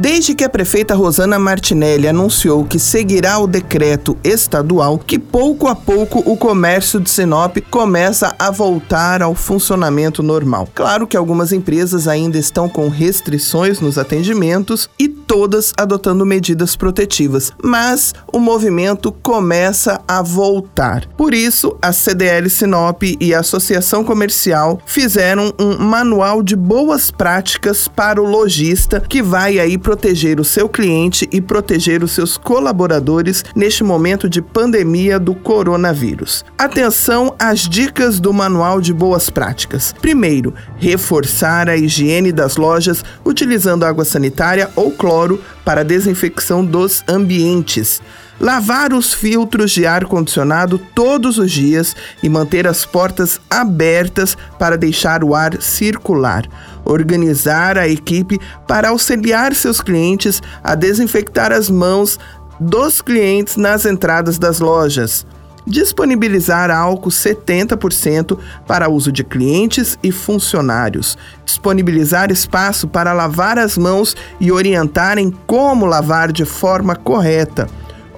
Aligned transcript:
Desde 0.00 0.34
que 0.34 0.44
a 0.44 0.48
prefeita 0.48 0.94
Rosana 0.94 1.38
Martinelli 1.38 2.08
anunciou 2.08 2.64
que 2.64 2.78
seguirá 2.78 3.38
o 3.38 3.46
decreto 3.46 4.16
estadual, 4.24 4.98
que 4.98 5.18
pouco 5.18 5.68
a 5.68 5.76
pouco 5.76 6.20
o 6.20 6.38
comércio 6.38 6.98
de 6.98 7.10
Sinop 7.10 7.58
começa 7.70 8.34
a 8.38 8.50
voltar 8.50 9.20
ao 9.20 9.34
funcionamento 9.34 10.22
normal. 10.22 10.66
Claro 10.74 11.06
que 11.06 11.18
algumas 11.18 11.52
empresas 11.52 12.08
ainda 12.08 12.38
estão 12.38 12.66
com 12.66 12.88
restrições 12.88 13.78
nos 13.78 13.98
atendimentos 13.98 14.88
e 14.98 15.06
todas 15.30 15.72
adotando 15.76 16.26
medidas 16.26 16.74
protetivas, 16.74 17.52
mas 17.62 18.12
o 18.32 18.40
movimento 18.40 19.12
começa 19.12 20.00
a 20.08 20.22
voltar. 20.22 21.06
Por 21.16 21.32
isso, 21.32 21.78
a 21.80 21.92
CDL 21.92 22.50
Sinop 22.50 23.04
e 23.04 23.32
a 23.32 23.38
Associação 23.38 24.02
Comercial 24.02 24.82
fizeram 24.84 25.52
um 25.56 25.78
manual 25.78 26.42
de 26.42 26.56
boas 26.56 27.12
práticas 27.12 27.86
para 27.86 28.20
o 28.20 28.26
lojista 28.26 29.00
que 29.00 29.22
vai 29.22 29.60
aí 29.60 29.78
proteger 29.78 30.40
o 30.40 30.44
seu 30.44 30.68
cliente 30.68 31.28
e 31.30 31.40
proteger 31.40 32.02
os 32.02 32.10
seus 32.10 32.36
colaboradores 32.36 33.44
neste 33.54 33.84
momento 33.84 34.28
de 34.28 34.42
pandemia 34.42 35.16
do 35.16 35.36
coronavírus. 35.36 36.44
Atenção 36.58 37.36
às 37.38 37.68
dicas 37.68 38.18
do 38.18 38.32
Manual 38.32 38.80
de 38.80 38.92
Boas 38.92 39.30
Práticas. 39.30 39.94
Primeiro, 40.00 40.52
reforçar 40.80 41.68
a 41.68 41.76
higiene 41.76 42.32
das 42.32 42.56
lojas 42.56 43.04
utilizando 43.24 43.84
água 43.84 44.04
sanitária 44.04 44.68
ou 44.74 44.90
cloro 44.90 45.40
para 45.64 45.84
desinfecção 45.84 46.64
dos 46.64 47.04
ambientes 47.06 48.00
lavar 48.40 48.94
os 48.94 49.12
filtros 49.12 49.70
de 49.70 49.86
ar 49.86 50.06
condicionado 50.06 50.78
todos 50.94 51.36
os 51.36 51.52
dias 51.52 51.94
e 52.22 52.28
manter 52.28 52.66
as 52.66 52.86
portas 52.86 53.38
abertas 53.50 54.36
para 54.58 54.78
deixar 54.78 55.22
o 55.22 55.34
ar 55.34 55.60
circular. 55.60 56.48
Organizar 56.84 57.76
a 57.76 57.86
equipe 57.86 58.40
para 58.66 58.88
auxiliar 58.88 59.54
seus 59.54 59.82
clientes 59.82 60.42
a 60.64 60.74
desinfectar 60.74 61.52
as 61.52 61.68
mãos 61.68 62.18
dos 62.58 63.02
clientes 63.02 63.56
nas 63.56 63.84
entradas 63.84 64.38
das 64.38 64.58
lojas. 64.58 65.26
Disponibilizar 65.70 66.68
álcool 66.68 67.10
70% 67.10 68.36
para 68.66 68.88
uso 68.88 69.12
de 69.12 69.22
clientes 69.22 69.96
e 70.02 70.10
funcionários. 70.10 71.16
Disponibilizar 71.44 72.32
espaço 72.32 72.88
para 72.88 73.12
lavar 73.12 73.56
as 73.56 73.78
mãos 73.78 74.16
e 74.40 74.50
orientarem 74.50 75.30
como 75.46 75.86
lavar 75.86 76.32
de 76.32 76.44
forma 76.44 76.96
correta 76.96 77.68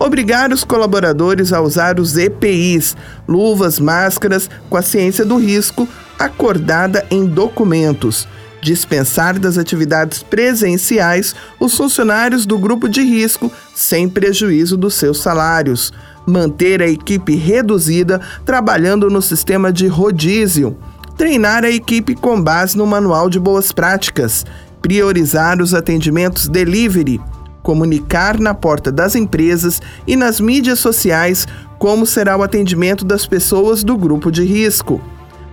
obrigar 0.01 0.51
os 0.51 0.65
colaboradores 0.65 1.53
a 1.53 1.61
usar 1.61 2.01
os 2.01 2.17
EPIs, 2.17 2.97
luvas, 3.29 3.79
máscaras, 3.79 4.51
com 4.69 4.77
a 4.77 4.83
ciência 4.83 5.25
do 5.25 5.37
risco 5.37 5.89
acordada 6.19 7.07
em 7.09 7.25
documentos. 7.25 8.27
Dispensar 8.61 9.39
das 9.39 9.59
atividades 9.59 10.21
presenciais 10.21 11.37
os 11.61 11.77
funcionários 11.77 12.47
do 12.47 12.59
grupo 12.59 12.89
de 12.89 13.03
risco 13.03 13.51
sem 13.77 14.09
prejuízo 14.09 14.77
dos 14.77 14.95
seus 14.95 15.21
salários. 15.21 15.93
Manter 16.27 16.83
a 16.83 16.89
equipe 16.89 17.35
reduzida 17.35 18.21
trabalhando 18.45 19.11
no 19.11 19.21
sistema 19.21 19.73
de 19.73 19.87
rodízio. 19.87 20.77
Treinar 21.17 21.65
a 21.65 21.71
equipe 21.71 22.15
com 22.15 22.41
base 22.41 22.77
no 22.77 22.87
manual 22.87 23.29
de 23.29 23.39
boas 23.39 23.73
práticas. 23.73 24.45
Priorizar 24.81 25.61
os 25.61 25.75
atendimentos 25.75 26.49
delivery 26.49 27.21
comunicar 27.63 28.39
na 28.39 28.53
porta 28.53 28.91
das 28.91 29.15
empresas 29.15 29.81
e 30.07 30.17
nas 30.17 30.41
mídias 30.41 30.81
sociais 30.81 31.47
como 31.79 32.05
será 32.05 32.37
o 32.37 32.43
atendimento 32.43 33.05
das 33.05 33.27
pessoas 33.27 33.83
do 33.83 33.97
grupo 33.97 34.31
de 34.31 34.45
risco, 34.45 35.01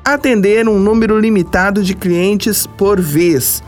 atender 0.03 0.67
um 0.67 0.79
número 0.79 1.19
limitado 1.19 1.83
de 1.83 1.95
clientes 1.95 2.67
por 2.67 2.99
vez 2.99 3.63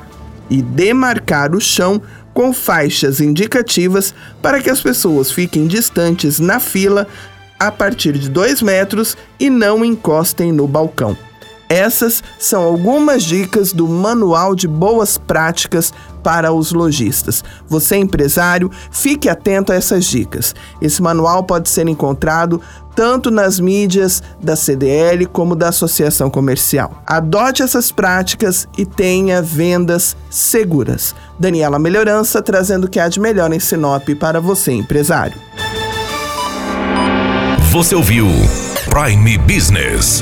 e 0.49 0.61
demarcar 0.61 1.55
o 1.55 1.61
chão 1.61 2.01
com 2.33 2.53
faixas 2.53 3.19
indicativas 3.19 4.13
para 4.41 4.61
que 4.61 4.69
as 4.69 4.81
pessoas 4.81 5.31
fiquem 5.31 5.67
distantes 5.67 6.39
na 6.39 6.59
fila 6.59 7.07
a 7.59 7.71
partir 7.71 8.13
de 8.13 8.29
2 8.29 8.61
metros 8.61 9.15
e 9.39 9.49
não 9.49 9.85
encostem 9.85 10.51
no 10.51 10.67
balcão. 10.67 11.15
Essas 11.71 12.21
são 12.37 12.63
algumas 12.63 13.23
dicas 13.23 13.71
do 13.71 13.87
Manual 13.87 14.53
de 14.53 14.67
Boas 14.67 15.17
Práticas 15.17 15.93
para 16.21 16.51
os 16.51 16.73
lojistas. 16.73 17.45
Você, 17.65 17.95
empresário, 17.95 18.69
fique 18.91 19.29
atento 19.29 19.71
a 19.71 19.75
essas 19.75 20.03
dicas. 20.03 20.53
Esse 20.81 21.01
manual 21.01 21.45
pode 21.45 21.69
ser 21.69 21.87
encontrado 21.87 22.59
tanto 22.93 23.31
nas 23.31 23.57
mídias 23.57 24.21
da 24.43 24.53
CDL 24.53 25.25
como 25.27 25.55
da 25.55 25.69
Associação 25.69 26.29
Comercial. 26.29 27.01
Adote 27.07 27.63
essas 27.63 27.89
práticas 27.89 28.67
e 28.77 28.85
tenha 28.85 29.41
vendas 29.41 30.17
seguras. 30.29 31.15
Daniela 31.39 31.79
Melhorança 31.79 32.41
trazendo 32.41 32.83
o 32.83 32.89
que 32.89 32.99
há 32.99 33.07
de 33.07 33.21
melhor 33.21 33.53
em 33.53 33.61
Sinop 33.61 34.09
para 34.19 34.41
você, 34.41 34.73
empresário. 34.73 35.39
Você 37.71 37.95
ouviu 37.95 38.27
Prime 38.89 39.37
Business 39.37 40.21